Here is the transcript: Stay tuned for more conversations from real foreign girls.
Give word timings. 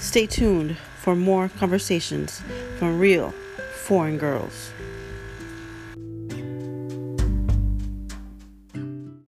Stay 0.00 0.26
tuned 0.26 0.78
for 0.96 1.14
more 1.14 1.50
conversations 1.50 2.42
from 2.78 2.98
real 2.98 3.34
foreign 3.84 4.16
girls. 4.16 4.72